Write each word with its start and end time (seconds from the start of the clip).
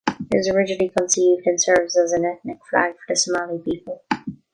It 0.31 0.35
was 0.35 0.49
originally 0.49 0.89
conceived 0.89 1.45
and 1.45 1.61
serves 1.61 1.95
as 1.95 2.11
an 2.11 2.25
ethnic 2.25 2.57
flag 2.67 2.95
for 2.95 3.01
the 3.13 3.15
Somali 3.15 3.59
people. 3.59 4.03